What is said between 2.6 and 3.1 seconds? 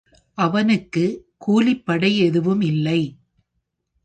இல்லை.